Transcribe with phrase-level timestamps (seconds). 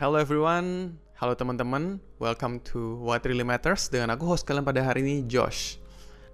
[0.00, 5.04] Hello everyone, halo teman-teman, welcome to What Really Matters dengan aku host kalian pada hari
[5.04, 5.76] ini Josh.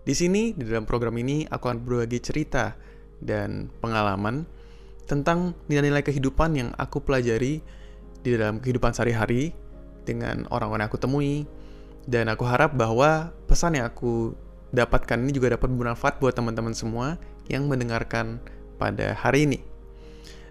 [0.07, 2.79] Di sini di dalam program ini aku akan berbagi cerita
[3.19, 4.47] dan pengalaman
[5.11, 7.59] tentang nilai-nilai kehidupan yang aku pelajari
[8.23, 9.51] di dalam kehidupan sehari-hari
[10.07, 11.43] dengan orang-orang yang aku temui
[12.07, 14.39] dan aku harap bahwa pesan yang aku
[14.71, 17.19] dapatkan ini juga dapat bermanfaat buat teman-teman semua
[17.51, 18.39] yang mendengarkan
[18.79, 19.59] pada hari ini.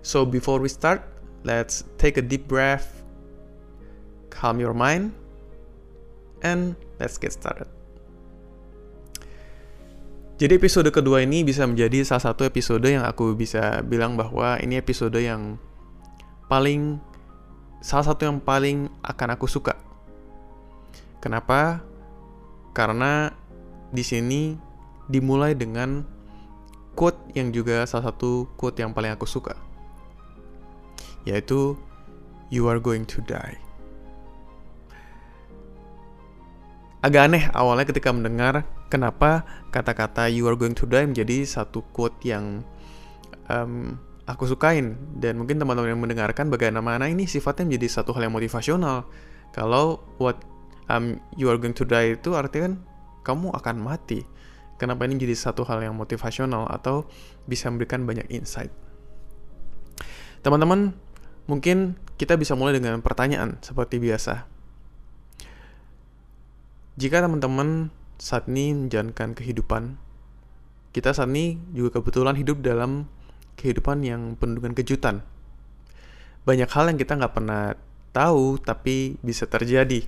[0.04, 1.00] So before we start,
[1.48, 2.95] let's take a deep breath
[4.36, 5.16] calm your mind,
[6.44, 7.72] and let's get started.
[10.36, 14.76] Jadi episode kedua ini bisa menjadi salah satu episode yang aku bisa bilang bahwa ini
[14.76, 15.56] episode yang
[16.52, 17.00] paling
[17.80, 19.80] salah satu yang paling akan aku suka.
[21.24, 21.80] Kenapa?
[22.76, 23.32] Karena
[23.96, 24.60] di sini
[25.08, 26.04] dimulai dengan
[27.00, 29.56] quote yang juga salah satu quote yang paling aku suka.
[31.24, 31.80] Yaitu
[32.52, 33.65] you are going to die.
[37.06, 42.18] Agak aneh awalnya ketika mendengar kenapa kata-kata you are going to die menjadi satu quote
[42.26, 42.66] yang
[43.46, 44.98] um, aku sukain.
[45.14, 49.06] Dan mungkin teman-teman yang mendengarkan bagaimana ini sifatnya menjadi satu hal yang motivasional.
[49.54, 50.42] Kalau what
[50.90, 52.76] um, you are going to die itu artinya kan
[53.22, 54.26] kamu akan mati.
[54.82, 57.06] Kenapa ini jadi satu hal yang motivasional atau
[57.46, 58.74] bisa memberikan banyak insight?
[60.42, 60.98] Teman-teman
[61.46, 64.55] mungkin kita bisa mulai dengan pertanyaan seperti biasa
[66.96, 70.00] jika teman-teman saat ini menjalankan kehidupan,
[70.96, 73.12] kita saat ini juga kebetulan hidup dalam
[73.60, 75.20] kehidupan yang penuh dengan kejutan.
[76.48, 77.76] Banyak hal yang kita nggak pernah
[78.16, 80.08] tahu, tapi bisa terjadi.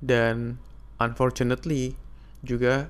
[0.00, 0.56] Dan
[0.96, 1.92] unfortunately,
[2.40, 2.88] juga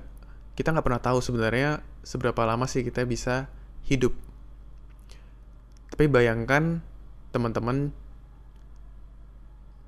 [0.55, 3.51] kita nggak pernah tahu sebenarnya seberapa lama sih kita bisa
[3.91, 4.15] hidup.
[5.91, 6.79] Tapi bayangkan,
[7.35, 7.91] teman-teman,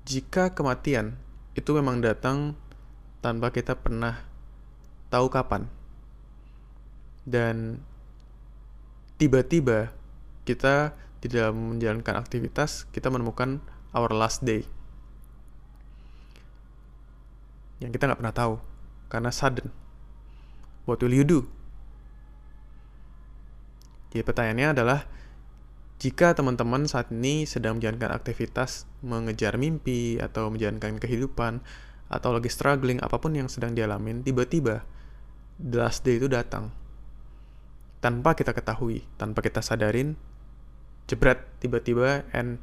[0.04, 1.16] jika kematian
[1.58, 2.54] itu memang datang
[3.18, 4.22] tanpa kita pernah
[5.10, 5.66] tahu kapan.
[7.26, 7.82] Dan
[9.18, 9.90] tiba-tiba
[10.46, 13.58] kita tidak menjalankan aktivitas, kita menemukan
[13.90, 14.62] our last day.
[17.82, 18.54] Yang kita nggak pernah tahu,
[19.10, 19.74] karena sudden.
[20.86, 21.42] What will you do?
[24.14, 25.04] Jadi pertanyaannya adalah,
[25.98, 31.58] jika teman-teman saat ini sedang menjalankan aktivitas mengejar mimpi atau menjalankan kehidupan
[32.06, 34.86] atau lagi struggling apa pun yang sedang dialamin, tiba-tiba
[35.58, 36.70] the last day itu datang.
[37.98, 40.14] Tanpa kita ketahui, tanpa kita sadarin,
[41.10, 42.62] jebret tiba-tiba and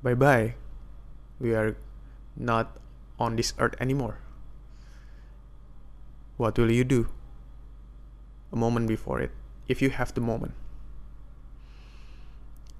[0.00, 0.56] bye-bye.
[1.36, 1.76] We are
[2.32, 2.80] not
[3.20, 4.24] on this earth anymore.
[6.40, 7.12] What will you do?
[8.52, 9.36] A moment before it,
[9.68, 10.56] if you have the moment.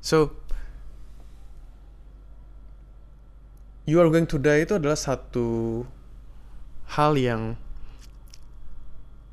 [0.07, 0.39] So,
[3.91, 5.83] you are going to die itu adalah satu
[6.95, 7.59] hal yang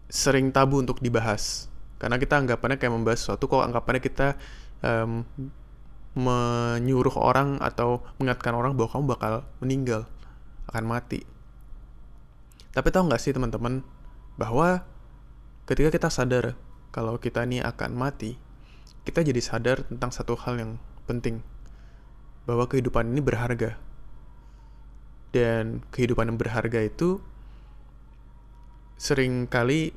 [0.10, 1.70] sering tabu untuk dibahas.
[2.02, 4.34] Karena kita anggapannya kayak membahas sesuatu kok anggapannya kita
[4.82, 5.22] um,
[6.18, 10.02] menyuruh orang atau mengingatkan orang bahwa kamu bakal meninggal,
[10.74, 11.22] akan mati.
[12.74, 13.86] Tapi tahu nggak sih teman-teman
[14.42, 14.82] bahwa
[15.70, 16.58] ketika kita sadar
[16.90, 18.42] kalau kita ini akan mati,
[19.04, 20.72] kita jadi sadar tentang satu hal yang
[21.04, 21.44] penting
[22.48, 23.76] bahwa kehidupan ini berharga.
[25.34, 27.20] Dan kehidupan yang berharga itu
[28.96, 29.92] sering kali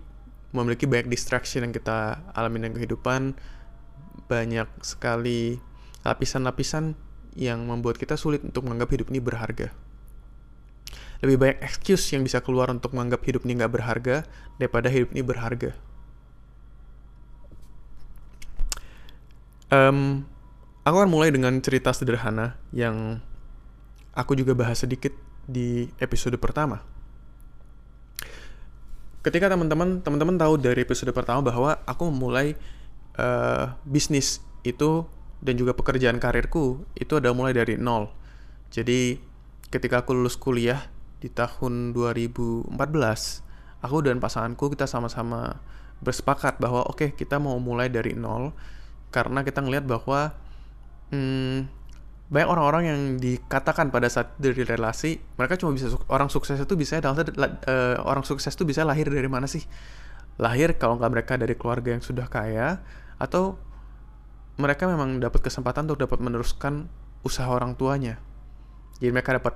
[0.51, 3.37] memiliki banyak distraction yang kita alami dengan kehidupan
[4.27, 5.61] banyak sekali
[6.03, 6.97] lapisan-lapisan
[7.37, 9.69] yang membuat kita sulit untuk menganggap hidup ini berharga.
[11.21, 14.17] Lebih banyak excuse yang bisa keluar untuk menganggap hidup ini nggak berharga
[14.57, 15.77] daripada hidup ini berharga
[19.67, 20.23] Um,
[20.87, 23.19] aku akan mulai dengan cerita sederhana yang
[24.15, 25.11] aku juga bahas sedikit
[25.51, 26.87] di episode pertama.
[29.27, 32.55] Ketika teman-teman teman-teman tahu dari episode pertama bahwa aku memulai
[33.19, 35.03] uh, bisnis itu
[35.43, 38.15] dan juga pekerjaan karirku itu ada mulai dari nol.
[38.71, 39.19] Jadi
[39.75, 40.87] ketika aku lulus kuliah
[41.19, 42.71] di tahun 2014,
[43.83, 45.59] aku dan pasanganku kita sama-sama
[45.99, 48.55] bersepakat bahwa oke okay, kita mau mulai dari nol
[49.15, 50.35] karena kita ngelihat bahwa
[51.15, 51.69] hmm,
[52.27, 56.99] banyak orang-orang yang dikatakan pada saat dari relasi mereka cuma bisa orang sukses itu bisa
[56.99, 59.63] dalam uh, orang sukses itu bisa lahir dari mana sih?
[60.43, 62.83] Lahir kalau nggak mereka dari keluarga yang sudah kaya
[63.17, 63.55] atau
[64.59, 66.91] mereka memang dapat kesempatan untuk dapat meneruskan
[67.23, 68.19] usaha orang tuanya.
[68.99, 69.55] Jadi mereka dapat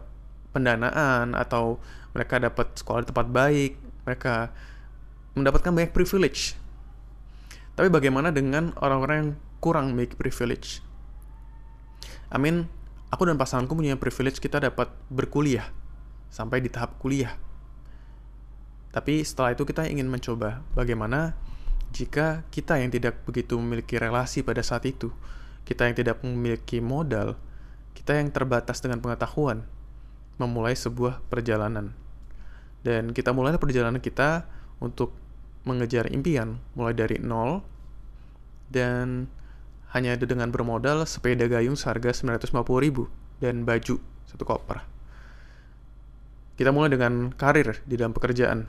[0.54, 1.82] pendanaan atau
[2.14, 3.72] mereka dapat sekolah di tempat baik
[4.06, 4.50] mereka
[5.34, 6.58] mendapatkan banyak privilege
[7.80, 10.84] tapi bagaimana dengan orang-orang yang kurang memiliki privilege.
[12.28, 12.68] I mean,
[13.08, 15.64] aku dan pasanganku punya privilege kita dapat berkuliah
[16.28, 17.40] sampai di tahap kuliah.
[18.92, 21.32] Tapi setelah itu kita ingin mencoba bagaimana
[21.96, 25.08] jika kita yang tidak begitu memiliki relasi pada saat itu,
[25.64, 27.40] kita yang tidak memiliki modal,
[27.96, 29.64] kita yang terbatas dengan pengetahuan,
[30.36, 31.96] memulai sebuah perjalanan.
[32.84, 34.44] Dan kita mulai perjalanan kita
[34.84, 35.16] untuk
[35.64, 37.60] mengejar impian, mulai dari nol,
[38.70, 39.28] dan
[39.90, 43.10] hanya dengan bermodal sepeda gayung seharga 950 ribu
[43.42, 43.98] dan baju
[44.30, 44.86] satu koper.
[46.54, 48.68] Kita mulai dengan karir di dalam pekerjaan.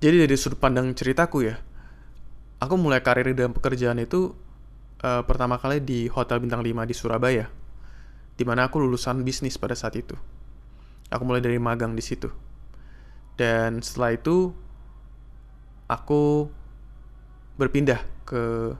[0.00, 1.60] Jadi dari sudut pandang ceritaku ya,
[2.62, 4.32] aku mulai karir di dalam pekerjaan itu
[5.04, 7.46] uh, pertama kali di Hotel Bintang 5 di Surabaya,
[8.38, 10.16] di mana aku lulusan bisnis pada saat itu.
[11.12, 12.32] Aku mulai dari magang di situ.
[13.36, 14.54] Dan setelah itu,
[15.90, 16.46] aku
[17.58, 18.78] berpindah ke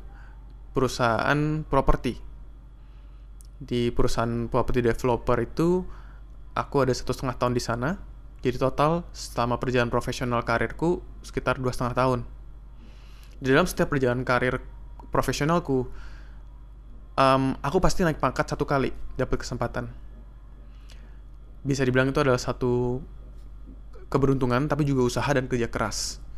[0.71, 2.15] perusahaan properti.
[3.59, 5.83] Di perusahaan properti developer itu,
[6.55, 7.99] aku ada satu setengah tahun di sana.
[8.41, 12.21] Jadi total selama perjalanan profesional karirku sekitar dua setengah tahun.
[13.37, 14.65] Di dalam setiap perjalanan karir
[15.12, 15.91] profesionalku,
[17.21, 19.93] um, aku pasti naik pangkat satu kali dapat kesempatan.
[21.61, 23.05] Bisa dibilang itu adalah satu
[24.09, 26.30] keberuntungan, tapi juga usaha dan kerja keras.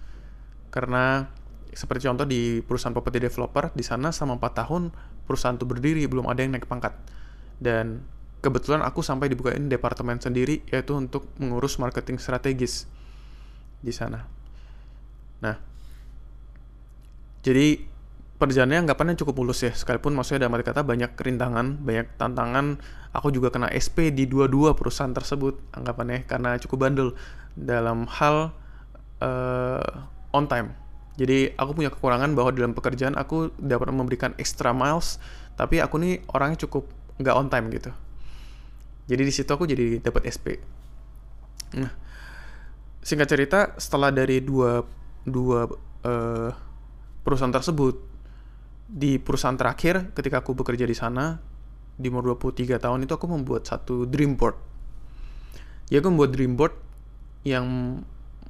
[0.73, 1.29] Karena
[1.73, 4.83] seperti contoh di perusahaan property developer di sana selama 4 tahun
[5.25, 6.97] perusahaan itu berdiri belum ada yang naik pangkat.
[7.61, 8.03] Dan
[8.43, 12.91] kebetulan aku sampai dibukain departemen sendiri yaitu untuk mengurus marketing strategis
[13.79, 14.27] di sana.
[15.41, 15.57] Nah
[17.43, 17.79] jadi
[18.39, 22.83] perjalanannya anggapannya cukup mulus ya sekalipun maksudnya dalam arti kata banyak kerintangan banyak tantangan.
[23.15, 27.09] Aku juga kena SP di dua-dua perusahaan tersebut anggapannya karena cukup bandel.
[27.53, 28.57] Dalam hal
[29.21, 30.83] uh, on time
[31.13, 35.21] jadi aku punya kekurangan bahwa dalam pekerjaan aku dapat memberikan extra miles,
[35.61, 36.89] tapi aku nih orangnya cukup
[37.21, 37.93] nggak on time gitu.
[39.13, 40.57] Jadi di situ aku jadi dapat SP.
[41.77, 41.93] Nah,
[43.05, 44.81] singkat cerita setelah dari dua
[45.29, 45.69] dua
[46.09, 46.51] uh,
[47.21, 48.09] perusahaan tersebut
[48.89, 51.37] di perusahaan terakhir ketika aku bekerja di sana
[51.93, 54.57] di umur 23 tahun itu aku membuat satu dream board.
[55.93, 56.73] Ya aku membuat dream board
[57.45, 58.01] yang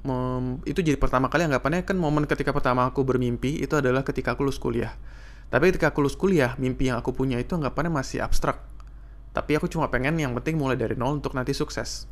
[0.03, 4.35] mem, itu jadi pertama kali anggapannya kan momen ketika pertama aku bermimpi itu adalah ketika
[4.35, 4.95] aku lulus kuliah.
[5.53, 8.65] Tapi ketika aku lulus kuliah, mimpi yang aku punya itu anggapannya masih abstrak.
[9.33, 12.09] Tapi aku cuma pengen yang penting mulai dari nol untuk nanti sukses.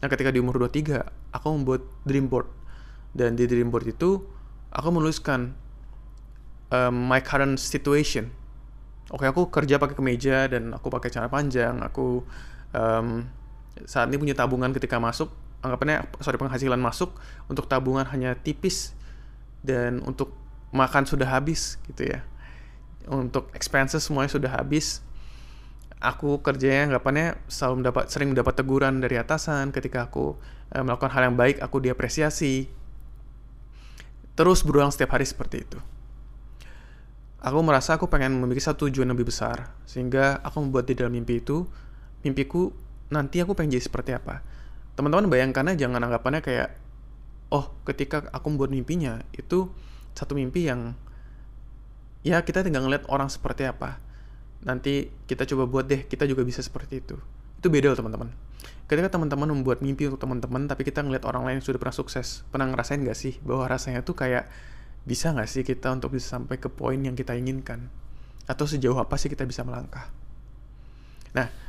[0.00, 1.00] Nah ketika di umur 23,
[1.32, 2.48] aku membuat dream board.
[3.14, 4.20] Dan di dream board itu,
[4.68, 5.54] aku menuliskan
[6.68, 8.28] um, my current situation.
[9.12, 11.80] Oke, aku kerja pakai kemeja dan aku pakai celana panjang.
[11.84, 12.24] Aku
[12.72, 13.28] um,
[13.84, 15.32] saat ini punya tabungan ketika masuk
[15.64, 17.16] anggapannya sorry penghasilan masuk
[17.48, 18.92] untuk tabungan hanya tipis
[19.64, 20.36] dan untuk
[20.76, 22.20] makan sudah habis gitu ya.
[23.08, 25.00] Untuk expenses semuanya sudah habis.
[26.04, 30.36] Aku kerjanya anggapannya selalu mendapat sering mendapat teguran dari atasan ketika aku
[30.68, 32.68] eh, melakukan hal yang baik aku diapresiasi.
[34.36, 35.78] Terus berulang setiap hari seperti itu.
[37.40, 41.40] Aku merasa aku pengen memiliki satu tujuan lebih besar sehingga aku membuat di dalam mimpi
[41.40, 41.64] itu
[42.24, 42.72] mimpiku
[43.12, 44.40] nanti aku pengen jadi seperti apa
[44.94, 46.74] teman-teman bayangkan aja jangan anggapannya kayak
[47.50, 49.70] oh ketika aku membuat mimpinya itu
[50.14, 50.94] satu mimpi yang
[52.24, 54.00] ya kita tinggal ngeliat orang seperti apa.
[54.64, 57.18] Nanti kita coba buat deh kita juga bisa seperti itu.
[57.60, 58.32] Itu beda loh teman-teman.
[58.88, 62.44] Ketika teman-teman membuat mimpi untuk teman-teman tapi kita ngeliat orang lain yang sudah pernah sukses
[62.48, 64.48] pernah ngerasain gak sih bahwa rasanya tuh kayak
[65.04, 67.92] bisa gak sih kita untuk bisa sampai ke poin yang kita inginkan?
[68.48, 70.08] Atau sejauh apa sih kita bisa melangkah?
[71.36, 71.63] Nah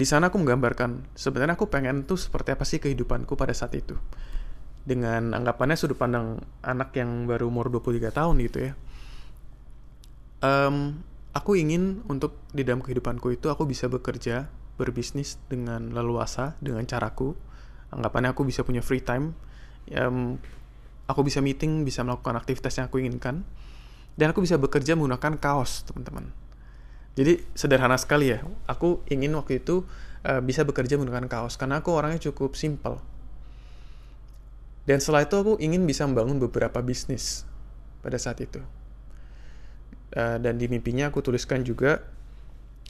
[0.00, 4.00] di sana aku menggambarkan sebenarnya aku pengen tuh seperti apa sih kehidupanku pada saat itu.
[4.80, 8.72] Dengan anggapannya sudut pandang anak yang baru umur 23 tahun gitu ya.
[10.40, 11.04] Um,
[11.36, 14.48] aku ingin untuk di dalam kehidupanku itu aku bisa bekerja,
[14.80, 17.36] berbisnis dengan leluasa, dengan caraku.
[17.92, 19.36] Anggapannya aku bisa punya free time.
[19.92, 20.40] Um,
[21.12, 23.44] aku bisa meeting, bisa melakukan aktivitas yang aku inginkan.
[24.16, 26.32] Dan aku bisa bekerja menggunakan kaos, teman-teman
[27.20, 28.40] jadi sederhana sekali ya.
[28.64, 29.84] Aku ingin waktu itu
[30.24, 32.96] uh, bisa bekerja menggunakan kaos karena aku orangnya cukup simple.
[34.88, 37.44] Dan setelah itu aku ingin bisa membangun beberapa bisnis
[38.00, 38.64] pada saat itu.
[40.16, 42.00] Uh, dan di mimpinya aku tuliskan juga,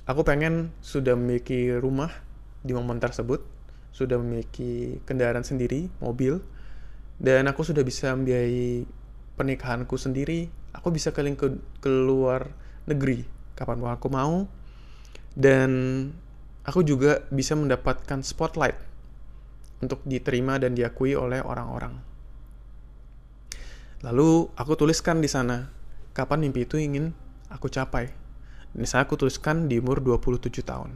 [0.06, 2.14] aku pengen sudah memiliki rumah
[2.62, 3.42] di momen tersebut,
[3.90, 6.38] sudah memiliki kendaraan sendiri, mobil,
[7.18, 8.86] dan aku sudah bisa membiayai
[9.34, 10.46] pernikahanku sendiri.
[10.70, 11.50] Aku bisa keliling ke,
[11.90, 12.54] luar
[12.86, 14.48] negeri kapan aku mau
[15.36, 15.70] dan
[16.64, 18.80] aku juga bisa mendapatkan spotlight
[19.84, 21.96] untuk diterima dan diakui oleh orang-orang.
[24.00, 25.68] Lalu aku tuliskan di sana
[26.16, 27.12] kapan mimpi itu ingin
[27.52, 28.08] aku capai.
[28.72, 30.90] Ini saya aku tuliskan di umur 27 tahun.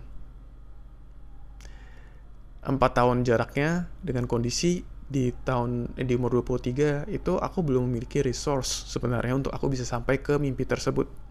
[2.64, 8.24] Empat tahun jaraknya dengan kondisi di tahun eh, di umur 23 itu aku belum memiliki
[8.24, 11.23] resource sebenarnya untuk aku bisa sampai ke mimpi tersebut.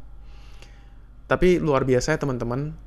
[1.33, 2.77] Tapi luar biasa ya teman-teman.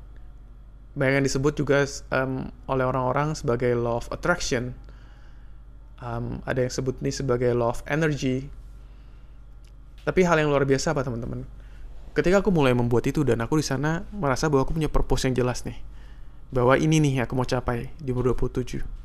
[0.95, 1.83] Banyak yang disebut juga
[2.15, 4.71] um, oleh orang-orang sebagai law of attraction.
[5.99, 8.47] Um, ada yang sebut ini sebagai law of energy.
[10.07, 11.43] Tapi hal yang luar biasa apa teman-teman?
[12.15, 15.35] Ketika aku mulai membuat itu dan aku di sana merasa bahwa aku punya purpose yang
[15.35, 15.75] jelas nih.
[16.55, 18.97] Bahwa ini nih aku mau capai di umur 27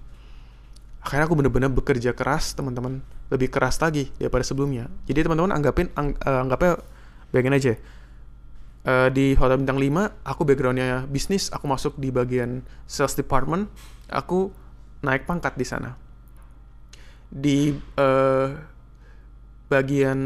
[1.02, 6.14] akhirnya aku bener-bener bekerja keras teman-teman lebih keras lagi daripada sebelumnya jadi teman-teman anggapin ang,
[6.22, 6.78] uh, anggapnya
[7.34, 7.72] bayangin aja
[8.86, 13.68] uh, di hotel bintang 5 aku backgroundnya bisnis aku masuk di bagian sales department
[14.08, 14.52] aku
[15.02, 15.98] naik pangkat di sana
[17.32, 18.48] di uh,
[19.72, 20.20] bagian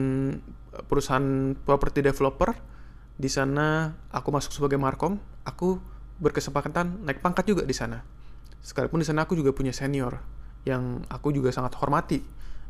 [0.91, 2.53] perusahaan property developer
[3.17, 5.81] di sana aku masuk sebagai markom aku
[6.21, 8.03] berkesempatan naik pangkat juga di sana
[8.61, 10.37] sekalipun di sana aku juga punya senior
[10.67, 12.19] yang aku juga sangat hormati.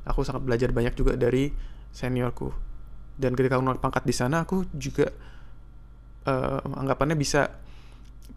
[0.06, 1.50] Aku sangat belajar banyak juga dari
[1.90, 2.52] seniorku.
[3.16, 5.10] Dan ketika aku naik pangkat di sana, aku juga
[6.26, 7.54] uh, anggapannya bisa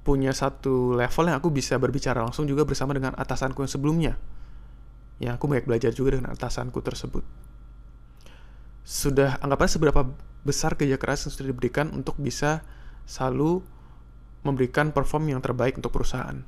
[0.06, 4.14] punya satu level yang aku bisa berbicara langsung juga bersama dengan atasanku yang sebelumnya.
[5.20, 7.26] Yang aku banyak belajar juga dengan atasanku tersebut.
[8.88, 10.02] Sudah anggapannya seberapa
[10.48, 12.64] besar kerja keras yang sudah diberikan untuk bisa
[13.04, 13.60] selalu
[14.48, 16.40] memberikan perform yang terbaik untuk perusahaan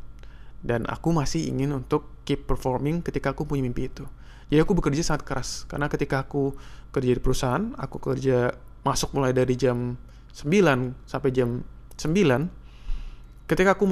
[0.61, 4.05] dan aku masih ingin untuk keep performing ketika aku punya mimpi itu.
[4.53, 6.53] Jadi aku bekerja sangat keras karena ketika aku
[6.93, 8.53] kerja di perusahaan, aku kerja
[8.85, 9.97] masuk mulai dari jam
[10.35, 11.63] 9 sampai jam
[11.95, 12.07] 9.
[13.47, 13.83] Ketika aku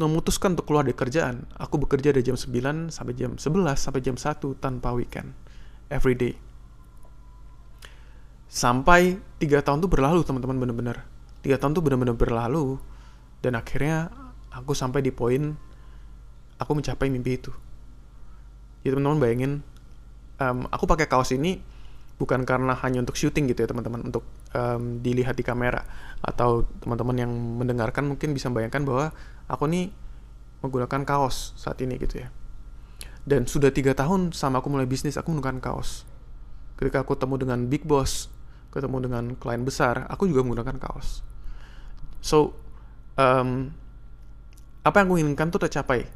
[0.00, 4.16] memutuskan untuk keluar dari kerjaan, aku bekerja dari jam 9 sampai jam 11 sampai jam
[4.16, 5.36] 1 tanpa weekend.
[5.92, 6.34] Every day.
[8.48, 11.04] Sampai 3 tahun tuh berlalu teman-teman bener-bener.
[11.44, 12.80] 3 tahun tuh bener-bener berlalu
[13.42, 14.08] dan akhirnya
[14.54, 15.56] aku sampai di poin
[16.62, 17.50] aku mencapai mimpi itu
[18.86, 19.52] ya teman-teman bayangin
[20.38, 21.58] um, aku pakai kaos ini
[22.22, 24.22] bukan karena hanya untuk syuting gitu ya teman-teman untuk
[24.54, 25.82] um, dilihat di kamera.
[26.22, 29.10] Atau teman-teman yang mendengarkan mungkin bisa bayangkan bahwa
[29.50, 29.90] aku nih
[30.62, 32.30] menggunakan kaos saat ini gitu ya.
[33.26, 36.06] Dan sudah tiga tahun sama aku mulai bisnis aku menggunakan kaos.
[36.78, 38.30] Ketika aku ketemu dengan big boss
[38.72, 41.20] ketemu dengan klien besar aku juga menggunakan kaos.
[42.24, 42.56] So
[43.20, 43.74] um,
[44.86, 46.08] apa yang aku inginkan tuh tercapai.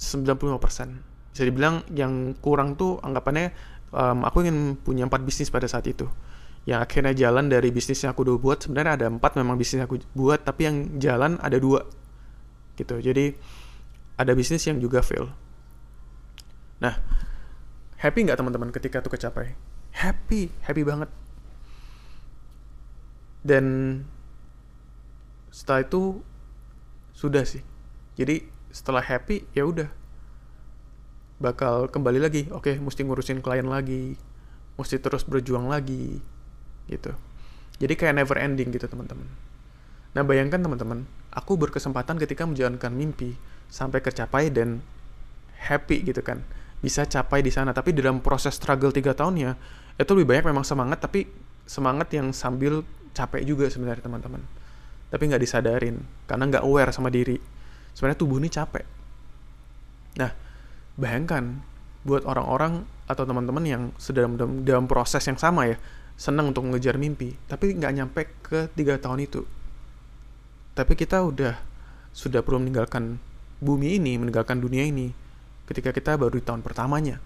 [0.00, 1.36] 95%.
[1.36, 3.52] Bisa dibilang yang kurang tuh anggapannya
[3.94, 6.06] um, aku ingin punya empat bisnis pada saat itu.
[6.68, 9.88] Yang akhirnya jalan dari bisnis yang aku udah buat sebenarnya ada empat memang bisnis yang
[9.88, 11.88] aku buat tapi yang jalan ada dua
[12.76, 13.00] gitu.
[13.00, 13.32] Jadi
[14.20, 15.32] ada bisnis yang juga fail.
[16.80, 16.96] Nah,
[18.00, 19.56] happy nggak teman-teman ketika itu kecapai?
[19.92, 21.10] Happy, happy banget.
[23.40, 23.64] Dan
[25.48, 26.20] setelah itu
[27.16, 27.64] sudah sih.
[28.20, 29.88] Jadi setelah happy ya udah
[31.40, 32.46] bakal kembali lagi.
[32.52, 34.14] Oke okay, mesti ngurusin klien lagi
[34.76, 36.20] mesti terus berjuang lagi
[36.88, 37.12] gitu.
[37.80, 39.24] Jadi kayak never ending gitu teman-teman.
[40.12, 43.36] Nah bayangkan teman-teman aku berkesempatan ketika menjalankan mimpi
[43.72, 44.84] sampai kecapai dan
[45.56, 46.44] happy gitu kan.
[46.80, 47.72] Bisa capai di sana.
[47.72, 49.56] Tapi dalam proses struggle tiga tahunnya
[49.96, 51.28] itu lebih banyak memang semangat tapi
[51.68, 52.84] semangat yang sambil
[53.16, 54.44] capek juga sebenarnya teman-teman.
[55.08, 57.36] Tapi nggak disadarin karena nggak aware sama diri.
[57.96, 58.84] Sebenarnya tubuh ini capek.
[60.16, 60.30] Nah,
[61.00, 61.64] bayangkan
[62.04, 65.76] buat orang-orang atau teman-teman yang sedang dalam, dalam proses yang sama ya,
[66.20, 69.42] senang untuk mengejar mimpi, tapi nggak nyampe ke tiga tahun itu.
[70.76, 71.56] Tapi kita udah
[72.12, 73.16] sudah perlu meninggalkan
[73.58, 75.10] bumi ini, meninggalkan dunia ini,
[75.64, 77.16] ketika kita baru di tahun pertamanya.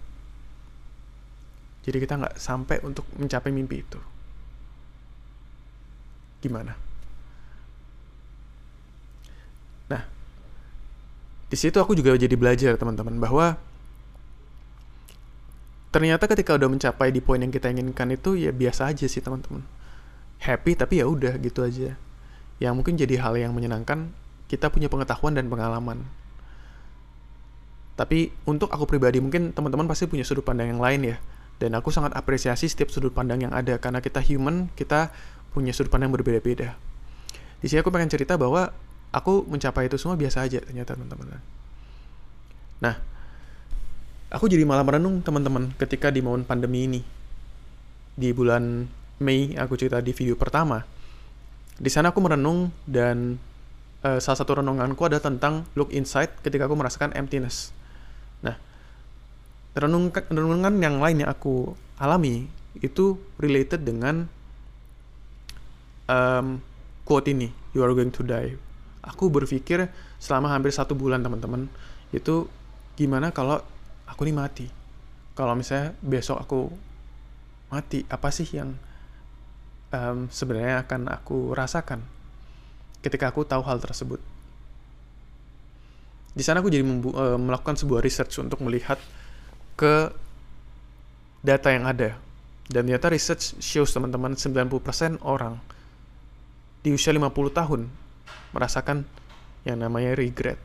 [1.85, 3.99] Jadi kita nggak sampai untuk mencapai mimpi itu.
[6.41, 6.94] Gimana?
[11.45, 13.55] Di situ aku juga jadi belajar teman-teman bahwa
[15.93, 19.61] ternyata ketika udah mencapai di poin yang kita inginkan itu ya biasa aja sih teman-teman.
[20.41, 21.95] Happy tapi ya udah gitu aja.
[22.59, 24.09] Yang mungkin jadi hal yang menyenangkan
[24.49, 26.03] kita punya pengetahuan dan pengalaman.
[27.95, 31.17] Tapi untuk aku pribadi mungkin teman-teman pasti punya sudut pandang yang lain ya.
[31.55, 35.15] Dan aku sangat apresiasi setiap sudut pandang yang ada karena kita human kita
[35.55, 36.75] punya sudut pandang berbeda-beda.
[37.63, 38.75] Di sini aku pengen cerita bahwa
[39.15, 41.39] aku mencapai itu semua biasa aja ternyata teman-teman.
[42.83, 42.99] Nah
[44.27, 47.01] aku jadi malah merenung teman-teman ketika di momen pandemi ini.
[48.15, 48.91] Di bulan
[49.23, 50.83] Mei aku cerita di video pertama.
[51.79, 53.39] Di sana aku merenung dan
[54.03, 57.71] uh, salah satu renunganku ada tentang look inside ketika aku merasakan emptiness.
[58.43, 58.59] Nah
[59.71, 62.51] renungan renungan yang lain yang aku alami
[62.83, 64.27] itu related dengan
[66.11, 66.59] um,
[67.07, 68.59] quote ini, you are going to die.
[69.05, 69.85] Aku berpikir
[70.17, 71.69] selama hampir satu bulan teman-teman,
[72.09, 72.49] itu
[72.97, 73.61] gimana kalau
[74.09, 74.65] aku ini mati?
[75.37, 76.73] Kalau misalnya besok aku
[77.69, 78.73] mati, apa sih yang
[79.93, 82.01] um, sebenarnya akan aku rasakan
[83.05, 84.17] ketika aku tahu hal tersebut?
[86.35, 88.97] Di sana aku jadi uh, melakukan sebuah research untuk melihat
[89.77, 90.09] ke
[91.45, 92.17] data yang ada.
[92.65, 95.61] Dan ternyata research shows teman-teman 90% orang
[96.81, 97.81] di usia 50 tahun
[98.51, 99.03] merasakan
[99.65, 100.57] yang namanya regret.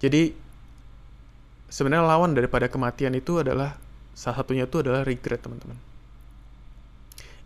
[0.00, 0.36] Jadi
[1.72, 3.80] sebenarnya lawan daripada kematian itu adalah
[4.12, 5.76] salah satunya itu adalah regret, teman-teman.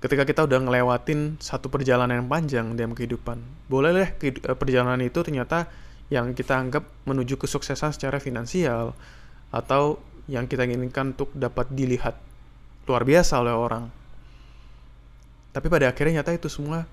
[0.01, 3.37] Ketika kita udah ngelewatin satu perjalanan yang panjang dalam kehidupan,
[3.69, 5.69] boleh deh eh, perjalanan itu ternyata
[6.09, 8.97] yang kita anggap menuju kesuksesan secara finansial
[9.55, 12.19] atau yang kita inginkan untuk dapat dilihat
[12.89, 13.85] luar biasa oleh orang.
[15.51, 16.87] Tapi pada akhirnya nyata itu semua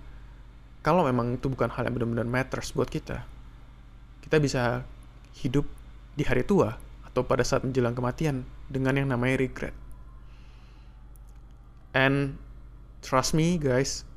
[0.87, 3.27] kalau memang itu bukan hal yang benar-benar matters buat kita,
[4.23, 4.87] kita bisa
[5.43, 5.67] hidup
[6.15, 9.75] di hari tua atau pada saat menjelang kematian dengan yang namanya regret.
[11.91, 12.39] And
[13.03, 14.07] trust me guys,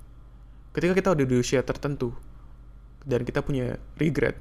[0.70, 2.14] ketika kita udah di usia tertentu
[3.02, 4.38] dan kita punya regret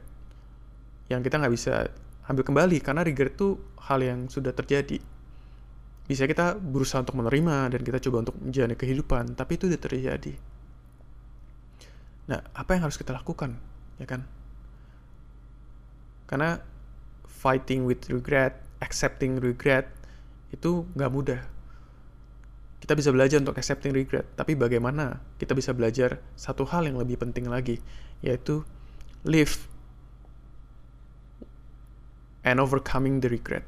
[1.10, 1.90] yang kita nggak bisa
[2.30, 3.58] ambil kembali karena regret itu
[3.90, 5.02] hal yang sudah terjadi.
[6.06, 10.34] Bisa kita berusaha untuk menerima dan kita coba untuk menjalani kehidupan, tapi itu sudah terjadi.
[12.30, 13.58] Nah, apa yang harus kita lakukan,
[13.98, 14.22] ya kan?
[16.30, 16.62] Karena
[17.26, 19.90] fighting with regret, accepting regret
[20.54, 21.42] itu nggak mudah.
[22.80, 27.18] Kita bisa belajar untuk accepting regret, tapi bagaimana kita bisa belajar satu hal yang lebih
[27.18, 27.82] penting lagi,
[28.22, 28.62] yaitu
[29.26, 29.66] live
[32.46, 33.66] and overcoming the regret.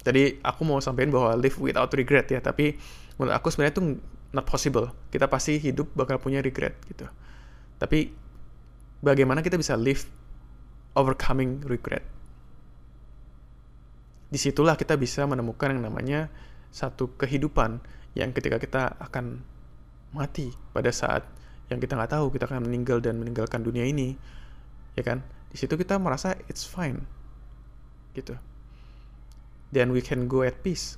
[0.00, 2.80] Tadi aku mau sampaikan bahwa live without regret ya, tapi
[3.20, 3.84] menurut aku sebenarnya itu
[4.36, 4.92] not possible.
[5.08, 7.08] Kita pasti hidup bakal punya regret gitu.
[7.80, 8.12] Tapi
[9.00, 10.04] bagaimana kita bisa live
[10.92, 12.04] overcoming regret?
[14.28, 16.28] Di situlah kita bisa menemukan yang namanya
[16.68, 17.80] satu kehidupan
[18.12, 19.40] yang ketika kita akan
[20.12, 21.24] mati pada saat
[21.72, 24.14] yang kita nggak tahu kita akan meninggal dan meninggalkan dunia ini,
[24.94, 25.24] ya kan?
[25.50, 27.02] Di situ kita merasa it's fine,
[28.16, 28.32] gitu
[29.68, 30.96] then we can go at peace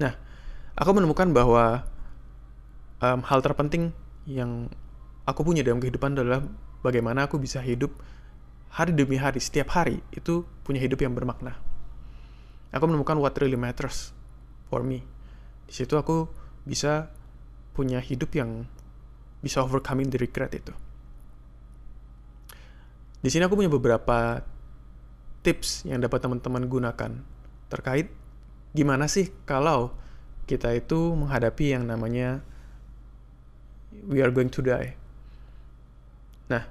[0.00, 0.16] nah
[0.76, 1.86] aku menemukan bahwa
[3.02, 3.94] um, hal terpenting
[4.28, 4.70] yang
[5.26, 6.44] aku punya dalam kehidupan adalah
[6.84, 7.94] bagaimana aku bisa hidup
[8.70, 11.58] hari demi hari setiap hari itu punya hidup yang bermakna.
[12.70, 14.14] Aku menemukan what really matters
[14.70, 15.02] for me.
[15.66, 16.30] Di situ aku
[16.62, 17.10] bisa
[17.74, 18.70] punya hidup yang
[19.42, 20.70] bisa overcoming the regret itu.
[23.20, 24.40] Di sini aku punya beberapa
[25.42, 27.12] tips yang dapat teman-teman gunakan
[27.72, 28.12] terkait
[28.76, 29.96] gimana sih kalau
[30.50, 32.42] kita itu menghadapi yang namanya
[34.10, 34.98] we are going to die.
[36.50, 36.66] Nah,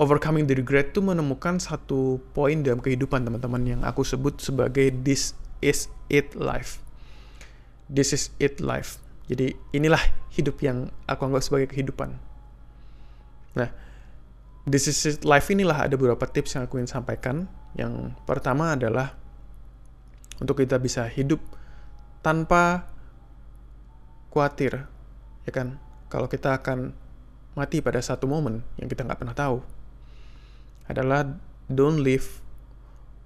[0.00, 5.36] overcoming the regret itu menemukan satu poin dalam kehidupan teman-teman yang aku sebut sebagai this
[5.60, 6.80] is it life.
[7.92, 8.96] This is it life.
[9.28, 10.00] Jadi inilah
[10.32, 12.16] hidup yang aku anggap sebagai kehidupan.
[13.52, 13.68] Nah,
[14.62, 17.50] This is it life inilah ada beberapa tips yang aku ingin sampaikan.
[17.74, 19.18] Yang pertama adalah
[20.38, 21.42] untuk kita bisa hidup
[22.22, 22.86] tanpa
[24.30, 24.88] khawatir,
[25.44, 25.76] ya kan?
[26.08, 26.94] Kalau kita akan
[27.52, 29.60] mati pada satu momen yang kita nggak pernah tahu,
[30.88, 31.26] adalah
[31.68, 32.40] don't live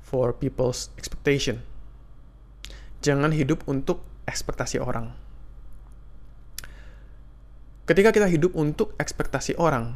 [0.02, 1.62] for people's expectation.
[3.04, 5.14] Jangan hidup untuk ekspektasi orang.
[7.86, 9.94] Ketika kita hidup untuk ekspektasi orang,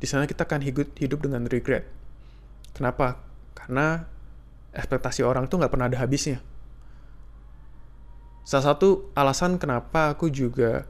[0.00, 0.64] di sana kita akan
[0.96, 1.84] hidup dengan regret.
[2.72, 3.20] Kenapa?
[3.52, 4.08] Karena
[4.72, 6.40] ekspektasi orang tuh nggak pernah ada habisnya.
[8.42, 10.86] Salah satu alasan kenapa aku juga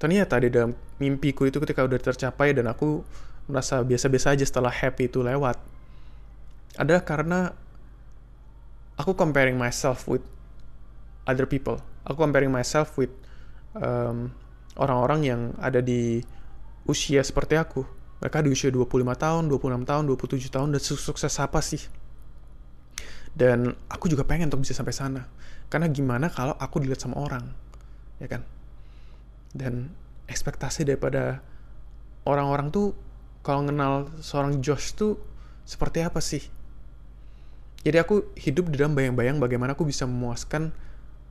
[0.00, 3.04] ternyata di dalam mimpiku itu ketika udah tercapai dan aku
[3.50, 5.58] merasa biasa-biasa aja setelah happy itu lewat
[6.78, 7.50] adalah karena
[8.94, 10.22] aku comparing myself with
[11.28, 11.82] other people.
[12.08, 13.12] Aku comparing myself with
[13.76, 14.32] um,
[14.78, 16.24] orang-orang yang ada di
[16.88, 17.84] usia seperti aku
[18.18, 21.82] mereka di usia 25 tahun, 26 tahun, 27 tahun, dan sukses apa sih?
[23.30, 25.22] Dan aku juga pengen untuk bisa sampai sana.
[25.68, 27.44] Karena gimana kalau aku dilihat sama orang,
[28.20, 28.42] ya kan?
[29.52, 29.92] Dan
[30.28, 31.44] ekspektasi daripada
[32.24, 32.96] orang-orang tuh
[33.44, 35.20] kalau kenal seorang Josh tuh
[35.68, 36.44] seperti apa sih?
[37.84, 40.72] Jadi aku hidup di dalam bayang-bayang bagaimana aku bisa memuaskan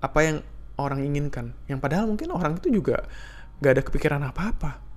[0.02, 0.38] apa yang
[0.78, 1.58] orang inginkan.
[1.66, 3.06] Yang padahal mungkin orang itu juga
[3.62, 4.88] gak ada kepikiran apa-apa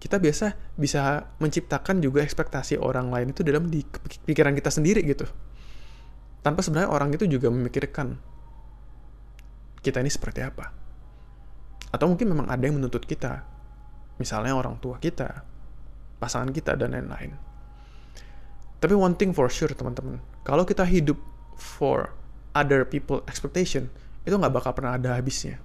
[0.00, 3.84] kita biasa bisa menciptakan juga ekspektasi orang lain itu dalam di
[4.24, 5.28] pikiran kita sendiri gitu.
[6.40, 8.16] Tanpa sebenarnya orang itu juga memikirkan
[9.80, 10.72] kita ini seperti apa.
[11.90, 13.44] Atau mungkin memang ada yang menuntut kita,
[14.16, 15.42] misalnya orang tua kita,
[16.22, 17.34] pasangan kita, dan lain-lain.
[18.80, 21.20] Tapi one thing for sure, teman-teman, kalau kita hidup
[21.60, 22.16] for
[22.56, 23.92] other people expectation,
[24.24, 25.60] itu nggak bakal pernah ada habisnya.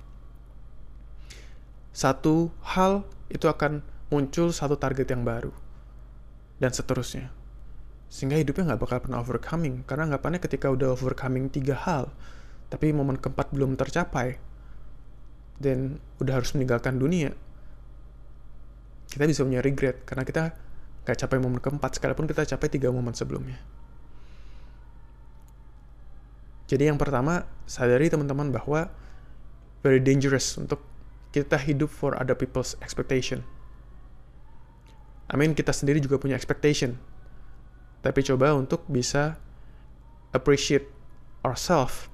[1.95, 3.79] Satu hal itu akan
[4.11, 5.55] muncul satu target yang baru,
[6.59, 7.31] dan seterusnya.
[8.15, 12.15] Sehingga hidupnya nggak bakal pernah overcoming, karena anggapannya ketika udah overcoming tiga hal,
[12.71, 14.39] tapi momen keempat belum tercapai,
[15.59, 17.35] dan udah harus meninggalkan dunia,
[19.11, 20.55] kita bisa punya regret, karena kita
[21.03, 23.59] nggak capai momen keempat, sekalipun kita capai tiga momen sebelumnya.
[26.71, 28.95] Jadi yang pertama, sadari teman-teman bahwa
[29.83, 30.79] very dangerous untuk
[31.35, 33.43] kita hidup for other people's expectation.
[35.27, 36.95] I mean, kita sendiri juga punya expectation.
[38.05, 39.41] Tapi coba untuk bisa
[40.29, 40.85] appreciate
[41.41, 42.05] ourselves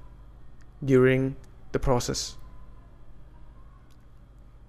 [0.80, 1.36] during
[1.76, 2.40] the process.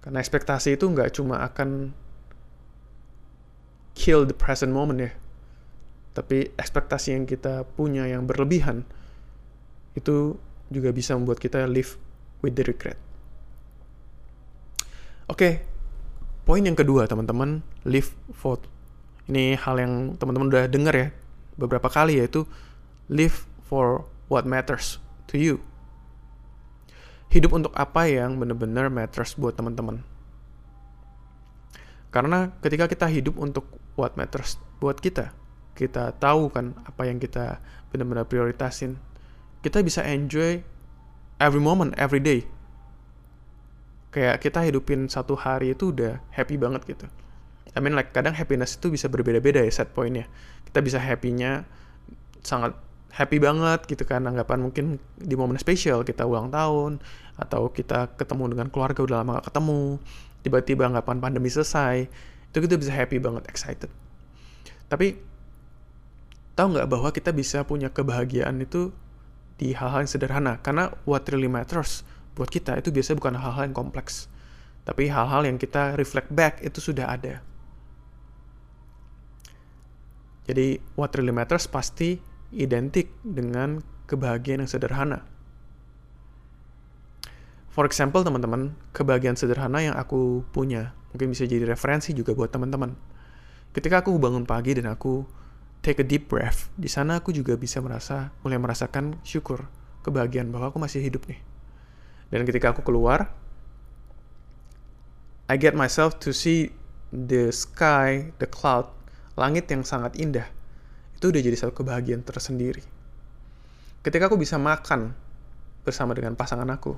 [0.04, 1.96] Karena ekspektasi itu nggak cuma akan
[3.96, 5.12] kill the present moment ya.
[6.12, 8.84] Tapi ekspektasi yang kita punya yang berlebihan,
[9.96, 10.36] itu
[10.68, 11.96] juga bisa membuat kita live
[12.44, 13.00] with the regret.
[15.24, 15.52] Oke, okay,
[16.44, 18.60] poin yang kedua teman-teman, live for
[19.30, 21.08] ini hal yang teman-teman udah dengar ya
[21.54, 22.44] beberapa kali yaitu
[23.08, 25.60] live for what matters to you.
[27.32, 30.04] Hidup untuk apa yang benar-benar matters buat teman-teman.
[32.14, 33.66] Karena ketika kita hidup untuk
[33.98, 35.34] what matters buat kita,
[35.74, 37.58] kita tahu kan apa yang kita
[37.90, 38.94] benar-benar prioritasin
[39.64, 40.60] kita bisa enjoy
[41.40, 42.44] every moment, every day.
[44.12, 47.08] Kayak kita hidupin satu hari itu udah happy banget gitu.
[47.74, 50.30] I mean like kadang happiness itu bisa berbeda-beda ya set pointnya.
[50.66, 51.66] Kita bisa happy-nya
[52.46, 52.78] sangat
[53.14, 56.98] happy banget gitu kan anggapan mungkin di momen spesial kita ulang tahun
[57.38, 59.82] atau kita ketemu dengan keluarga udah lama gak ketemu
[60.42, 62.10] tiba-tiba anggapan pandemi selesai
[62.50, 63.90] itu kita bisa happy banget excited.
[64.86, 65.18] Tapi
[66.54, 68.94] tahu nggak bahwa kita bisa punya kebahagiaan itu
[69.58, 70.62] di hal-hal yang sederhana?
[70.62, 74.26] Karena what really matters buat kita itu biasanya bukan hal-hal yang kompleks
[74.84, 77.40] tapi hal-hal yang kita reflect back itu sudah ada
[80.44, 82.20] jadi what really matters pasti
[82.54, 85.24] identik dengan kebahagiaan yang sederhana
[87.72, 92.94] for example teman-teman kebahagiaan sederhana yang aku punya mungkin bisa jadi referensi juga buat teman-teman
[93.74, 95.26] ketika aku bangun pagi dan aku
[95.84, 99.68] take a deep breath, di sana aku juga bisa merasa mulai merasakan syukur,
[100.00, 101.44] kebahagiaan bahwa aku masih hidup nih.
[102.32, 103.28] Dan ketika aku keluar,
[105.44, 106.72] I get myself to see
[107.12, 108.88] the sky, the cloud,
[109.34, 110.46] langit yang sangat indah.
[111.18, 112.82] Itu udah jadi satu kebahagiaan tersendiri.
[114.04, 115.16] Ketika aku bisa makan
[115.82, 116.92] bersama dengan pasangan aku,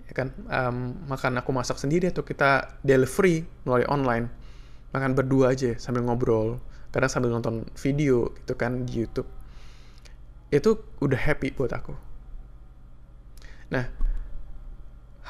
[0.00, 4.26] ya kan, um, makan aku masak sendiri atau kita delivery melalui online,
[4.90, 6.58] makan berdua aja sambil ngobrol,
[6.90, 9.26] kadang sambil nonton video gitu kan di YouTube
[10.50, 11.94] itu udah happy buat aku
[13.70, 13.86] nah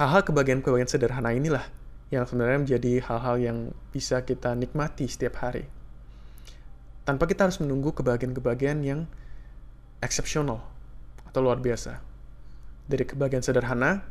[0.00, 1.68] hal-hal kebahagiaan-kebahagiaan sederhana inilah
[2.10, 3.58] yang sebenarnya menjadi hal-hal yang
[3.94, 5.70] bisa kita nikmati setiap hari.
[7.06, 9.00] Tanpa kita harus menunggu kebahagiaan-kebahagiaan yang
[10.02, 10.62] eksepsional
[11.30, 12.02] atau luar biasa.
[12.90, 14.02] Dari kebahagiaan sederhana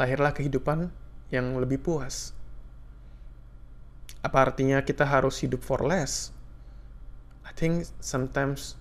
[0.00, 0.88] lahirlah kehidupan
[1.28, 2.32] yang lebih puas.
[4.24, 6.32] Apa artinya kita harus hidup for less?
[7.44, 8.80] I think sometimes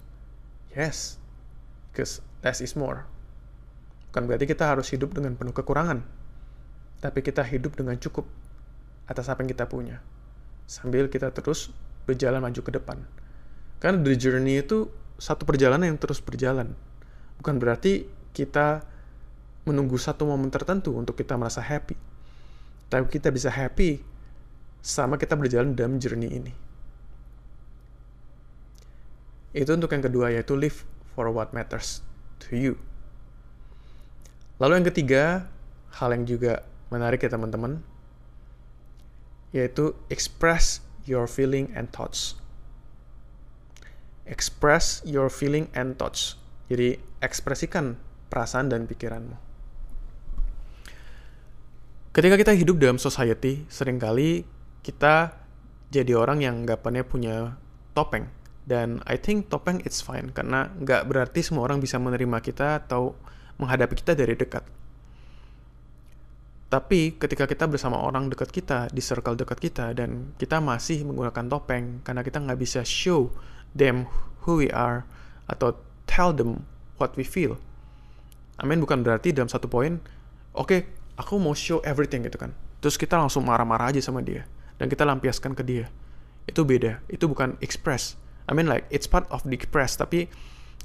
[0.72, 1.20] yes,
[1.92, 3.04] because less is more.
[4.10, 6.02] Bukan berarti kita harus hidup dengan penuh kekurangan,
[7.06, 8.26] tapi kita hidup dengan cukup
[9.06, 10.02] atas apa yang kita punya,
[10.66, 11.70] sambil kita terus
[12.10, 12.98] berjalan maju ke depan.
[13.78, 14.90] Karena the journey itu
[15.22, 16.74] satu perjalanan yang terus berjalan.
[17.38, 18.82] Bukan berarti kita
[19.70, 21.94] menunggu satu momen tertentu untuk kita merasa happy.
[22.90, 24.02] Tapi kita bisa happy
[24.82, 26.54] sama kita berjalan dalam journey ini.
[29.54, 30.82] Itu untuk yang kedua yaitu live
[31.14, 32.02] for what matters
[32.42, 32.74] to you.
[34.58, 35.24] Lalu yang ketiga,
[36.02, 37.82] hal yang juga menarik ya teman-teman,
[39.56, 42.38] yaitu express your feeling and thoughts.
[44.26, 46.36] Express your feeling and thoughts.
[46.66, 49.38] Jadi ekspresikan perasaan dan pikiranmu.
[52.10, 54.48] Ketika kita hidup dalam society, sering kali
[54.82, 55.36] kita
[55.94, 57.60] jadi orang yang anggapannya punya
[57.94, 58.32] topeng
[58.66, 63.14] dan I think topeng it's fine karena nggak berarti semua orang bisa menerima kita atau
[63.62, 64.66] menghadapi kita dari dekat.
[66.66, 71.46] Tapi ketika kita bersama orang dekat kita, di circle dekat kita, dan kita masih menggunakan
[71.46, 73.30] topeng karena kita nggak bisa show
[73.78, 74.10] them
[74.44, 75.06] who we are
[75.46, 75.78] atau
[76.10, 76.66] tell them
[76.98, 77.62] what we feel,
[78.58, 80.02] I mean bukan berarti dalam satu poin,
[80.58, 80.80] oke, okay,
[81.22, 82.52] aku mau show everything gitu kan.
[82.82, 84.48] Terus kita langsung marah-marah aja sama dia
[84.82, 85.86] dan kita lampiaskan ke dia.
[86.46, 87.02] Itu beda.
[87.10, 88.18] Itu bukan express.
[88.46, 90.30] I mean like it's part of the express, tapi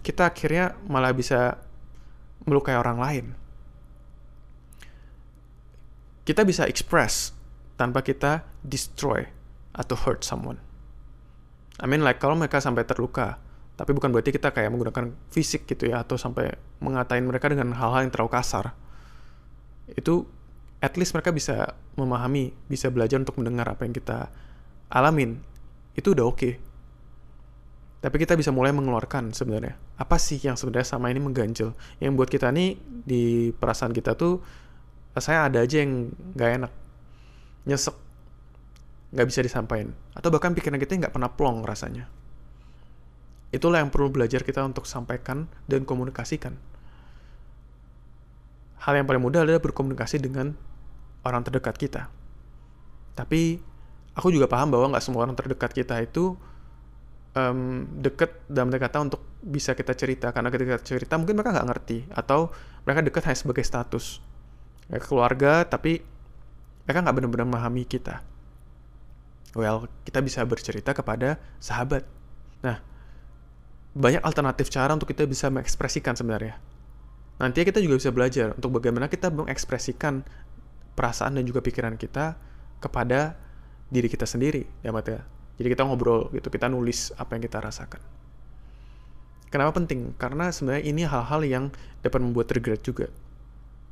[0.01, 1.61] kita akhirnya malah bisa
[2.49, 3.27] melukai orang lain.
[6.25, 7.33] Kita bisa express
[7.81, 9.25] tanpa kita destroy
[9.73, 10.61] atau hurt someone.
[11.81, 13.41] I mean like kalau mereka sampai terluka,
[13.81, 16.53] tapi bukan berarti kita kayak menggunakan fisik gitu ya atau sampai
[16.85, 18.77] mengatain mereka dengan hal-hal yang terlalu kasar.
[19.89, 20.29] Itu
[20.85, 24.29] at least mereka bisa memahami, bisa belajar untuk mendengar apa yang kita
[24.93, 25.41] alamin.
[25.97, 26.37] Itu udah oke.
[26.37, 26.53] Okay.
[28.01, 29.77] Tapi kita bisa mulai mengeluarkan sebenarnya.
[30.01, 31.77] Apa sih yang sebenarnya sama ini mengganjel?
[32.01, 34.41] Yang buat kita nih di perasaan kita tuh,
[35.19, 36.73] saya ada aja yang gak enak.
[37.67, 37.97] Nyesek.
[39.11, 39.91] Gak bisa disampaikan.
[40.15, 42.07] Atau bahkan pikiran kita nggak pernah plong rasanya.
[43.51, 46.55] Itulah yang perlu belajar kita untuk sampaikan dan komunikasikan.
[48.87, 50.55] Hal yang paling mudah adalah berkomunikasi dengan
[51.27, 52.07] orang terdekat kita.
[53.19, 53.59] Tapi
[54.15, 56.39] aku juga paham bahwa nggak semua orang terdekat kita itu
[57.35, 61.99] um, deket dalam kata untuk bisa kita cerita karena ketika cerita mungkin mereka nggak ngerti
[62.13, 62.53] atau
[62.85, 64.21] mereka dekat hanya sebagai status
[64.91, 66.03] mereka keluarga tapi
[66.85, 68.21] mereka nggak benar-benar memahami kita
[69.55, 72.05] well kita bisa bercerita kepada sahabat
[72.61, 72.83] nah
[73.95, 76.59] banyak alternatif cara untuk kita bisa mengekspresikan sebenarnya
[77.41, 80.27] nanti kita juga bisa belajar untuk bagaimana kita mengekspresikan
[80.99, 82.37] perasaan dan juga pikiran kita
[82.83, 83.39] kepada
[83.89, 85.25] diri kita sendiri ya mata
[85.61, 88.01] jadi kita ngobrol gitu, kita nulis apa yang kita rasakan.
[89.53, 90.17] Kenapa penting?
[90.17, 91.65] Karena sebenarnya ini hal-hal yang
[92.01, 93.13] dapat membuat regret juga.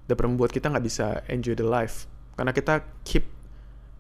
[0.09, 2.09] Dapat membuat kita nggak bisa enjoy the life.
[2.35, 3.29] Karena kita keep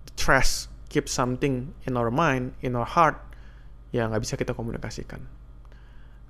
[0.09, 3.21] the trash, keep something in our mind, in our heart,
[3.93, 5.29] yang nggak bisa kita komunikasikan.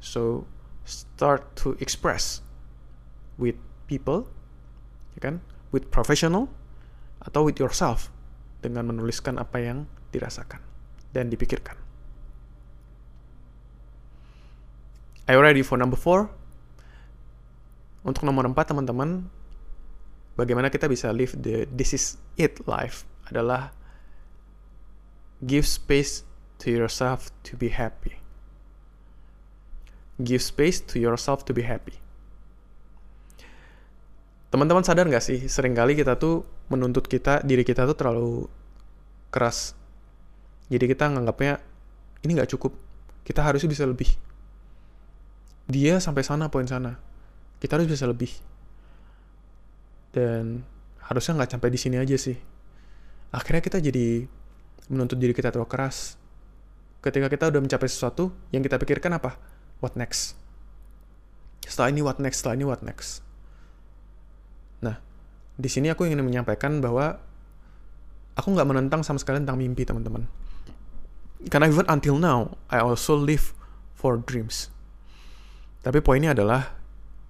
[0.02, 0.50] So,
[0.82, 2.42] start to express
[3.38, 4.26] with people,
[5.18, 5.34] ya kan?
[5.70, 6.50] With professional,
[7.22, 8.10] atau with yourself,
[8.62, 10.62] dengan menuliskan apa yang dirasakan
[11.14, 11.76] dan dipikirkan.
[15.28, 16.32] Are you ready for number four?
[18.00, 19.28] Untuk nomor empat, teman-teman,
[20.38, 23.74] bagaimana kita bisa live the this is it life adalah
[25.42, 26.22] give space
[26.62, 28.22] to yourself to be happy.
[30.18, 31.98] Give space to yourself to be happy.
[34.48, 38.48] Teman-teman sadar nggak sih, sering kali kita tuh menuntut kita, diri kita tuh terlalu
[39.28, 39.78] keras
[40.68, 41.64] jadi kita nganggapnya
[42.24, 42.76] ini nggak cukup.
[43.24, 44.08] Kita harusnya bisa lebih.
[45.68, 47.00] Dia sampai sana poin sana.
[47.60, 48.32] Kita harus bisa lebih.
[50.14, 50.64] Dan
[51.04, 52.36] harusnya nggak sampai di sini aja sih.
[53.32, 54.24] Akhirnya kita jadi
[54.88, 56.16] menuntut diri kita terlalu keras.
[57.04, 59.38] Ketika kita udah mencapai sesuatu, yang kita pikirkan apa?
[59.78, 60.34] What next?
[61.62, 62.42] Setelah ini what next?
[62.42, 63.22] Setelah ini what next?
[64.82, 64.98] Nah,
[65.54, 67.20] di sini aku ingin menyampaikan bahwa
[68.34, 70.26] aku nggak menentang sama sekali tentang mimpi, teman-teman
[71.46, 73.54] karena even until now I also live
[73.94, 74.74] for dreams
[75.86, 76.74] tapi poinnya adalah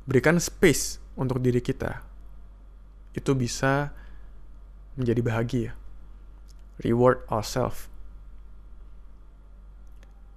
[0.08, 2.00] berikan space untuk diri kita
[3.12, 3.92] itu bisa
[4.98, 5.70] menjadi bahagia.
[6.82, 7.88] Reward ourselves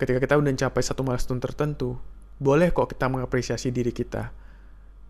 [0.01, 1.93] ketika kita udah mencapai satu milestone tertentu
[2.41, 4.34] boleh kok kita mengapresiasi diri kita.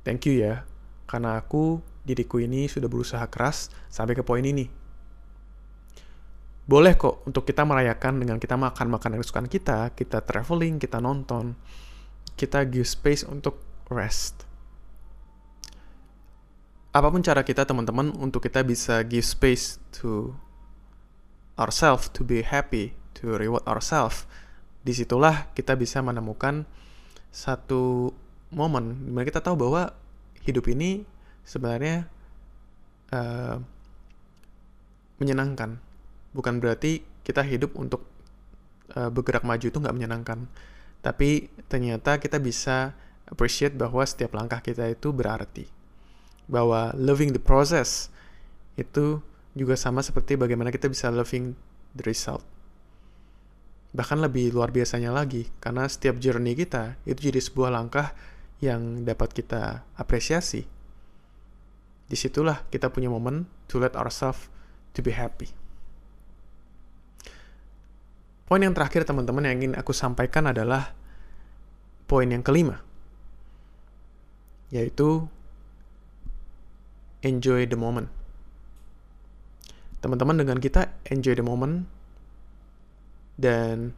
[0.03, 0.67] Thank you ya
[1.07, 4.67] karena aku diriku ini sudah berusaha keras sampai ke poin ini.
[6.67, 11.55] Boleh kok untuk kita merayakan dengan kita makan makanan kesukaan kita, kita traveling, kita nonton,
[12.35, 14.43] kita give space untuk rest.
[16.91, 20.35] Apa pun cara kita teman-teman untuk kita bisa give space to
[21.55, 24.27] ourselves, to be happy, to reward ourselves,
[24.83, 26.67] di situlah kita bisa menemukan
[27.31, 28.11] satu
[28.51, 29.95] momen di mana kita tahu bahwa
[30.43, 31.07] hidup ini
[31.47, 32.11] sebenarnya
[33.15, 33.55] uh,
[35.23, 35.79] menyenangkan.
[36.35, 38.03] Bukan berarti kita hidup untuk
[38.99, 40.43] uh, bergerak maju itu nggak menyenangkan.
[40.99, 42.99] Tapi ternyata kita bisa
[43.31, 45.80] appreciate bahwa setiap langkah kita itu berarti
[46.51, 48.11] bahwa loving the process
[48.75, 49.23] itu
[49.55, 51.55] juga sama seperti bagaimana kita bisa loving
[51.95, 52.43] the result
[53.91, 58.11] bahkan lebih luar biasanya lagi karena setiap journey kita itu jadi sebuah langkah
[58.63, 60.63] yang dapat kita apresiasi
[62.07, 64.47] di situlah kita punya momen to let ourselves
[64.95, 65.51] to be happy
[68.51, 70.91] Poin yang terakhir teman-teman yang ingin aku sampaikan adalah
[72.03, 72.83] poin yang kelima.
[74.75, 75.31] Yaitu
[77.21, 78.09] enjoy the moment.
[80.01, 81.85] Teman-teman dengan kita enjoy the moment
[83.37, 83.93] dan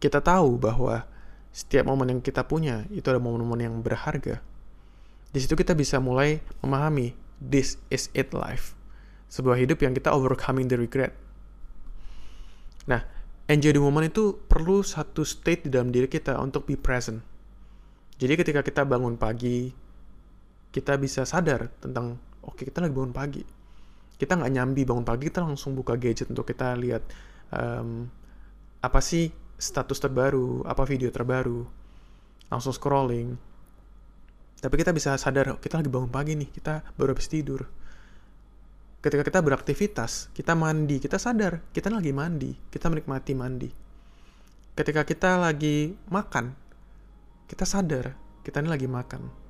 [0.00, 1.08] kita tahu bahwa
[1.54, 4.44] setiap momen yang kita punya itu adalah momen-momen yang berharga.
[5.32, 8.76] Di situ kita bisa mulai memahami this is it life.
[9.32, 11.16] Sebuah hidup yang kita overcoming the regret.
[12.84, 13.02] Nah,
[13.48, 17.24] enjoy the moment itu perlu satu state di dalam diri kita untuk be present.
[18.20, 19.74] Jadi ketika kita bangun pagi,
[20.74, 23.46] kita bisa sadar tentang, oke okay, kita lagi bangun pagi.
[24.18, 27.06] Kita nggak nyambi bangun pagi, kita langsung buka gadget untuk kita lihat
[27.54, 28.10] um,
[28.82, 31.62] apa sih status terbaru, apa video terbaru,
[32.50, 33.38] langsung scrolling.
[34.58, 37.70] Tapi kita bisa sadar, kita lagi bangun pagi nih, kita baru habis tidur.
[38.98, 43.70] Ketika kita beraktivitas, kita mandi, kita sadar, kita lagi mandi, kita menikmati mandi.
[44.74, 46.56] Ketika kita lagi makan,
[47.46, 49.43] kita sadar, kita ini lagi makan.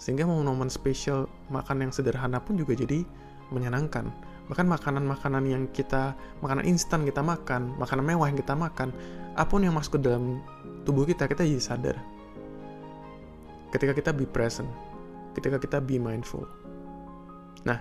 [0.00, 3.04] Sehingga momen-momen spesial makan yang sederhana pun juga jadi
[3.52, 4.08] menyenangkan.
[4.48, 8.90] Bahkan makanan-makanan yang kita, makanan instan kita makan, makanan mewah yang kita makan,
[9.36, 10.40] apa pun yang masuk ke dalam
[10.88, 11.96] tubuh kita, kita jadi sadar
[13.70, 14.68] ketika kita be present,
[15.34, 16.46] ketika kita be mindful.
[17.62, 17.78] Nah,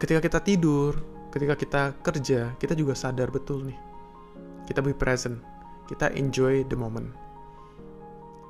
[0.00, 0.96] ketika kita tidur,
[1.32, 3.78] ketika kita kerja, kita juga sadar betul nih.
[4.66, 5.44] Kita be present,
[5.86, 7.25] kita enjoy the moment.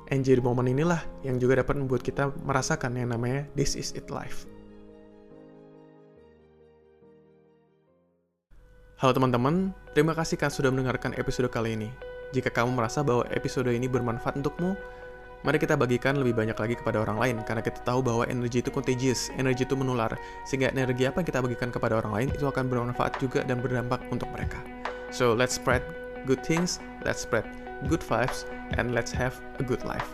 [0.07, 4.07] Enjoy the moment inilah yang juga dapat membuat kita merasakan yang namanya this is it
[4.07, 4.47] life.
[8.97, 11.91] Halo teman-teman, terima kasih kalian sudah mendengarkan episode kali ini.
[12.31, 14.79] Jika kamu merasa bahwa episode ini bermanfaat untukmu,
[15.45, 18.73] Mari kita bagikan lebih banyak lagi kepada orang lain, karena kita tahu bahwa energi itu
[18.73, 20.09] contagious, energi itu menular,
[20.49, 24.01] sehingga energi apa yang kita bagikan kepada orang lain itu akan bermanfaat juga dan berdampak
[24.09, 24.57] untuk mereka.
[25.13, 25.85] So, let's spread
[26.25, 27.45] good things, let's spread
[27.85, 28.49] good vibes,
[28.81, 30.09] and let's have a good life.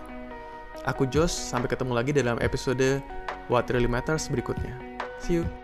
[0.84, 3.00] Aku Jos, sampai ketemu lagi dalam episode
[3.48, 4.76] What Really Matters berikutnya.
[5.24, 5.63] See you!